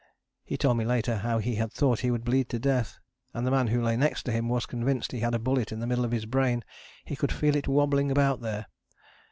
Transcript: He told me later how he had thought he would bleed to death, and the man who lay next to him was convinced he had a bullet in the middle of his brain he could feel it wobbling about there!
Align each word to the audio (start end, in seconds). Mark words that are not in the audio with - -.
He 0.43 0.57
told 0.57 0.77
me 0.77 0.83
later 0.83 1.17
how 1.17 1.37
he 1.37 1.57
had 1.57 1.71
thought 1.71 1.99
he 1.99 2.09
would 2.09 2.25
bleed 2.25 2.49
to 2.49 2.57
death, 2.57 2.97
and 3.35 3.45
the 3.45 3.51
man 3.51 3.67
who 3.67 3.83
lay 3.83 3.95
next 3.95 4.23
to 4.23 4.31
him 4.31 4.49
was 4.49 4.65
convinced 4.65 5.11
he 5.11 5.19
had 5.19 5.35
a 5.35 5.37
bullet 5.37 5.71
in 5.71 5.79
the 5.79 5.85
middle 5.85 6.05
of 6.05 6.11
his 6.11 6.25
brain 6.25 6.63
he 7.05 7.15
could 7.15 7.31
feel 7.31 7.55
it 7.55 7.67
wobbling 7.67 8.09
about 8.09 8.41
there! 8.41 8.65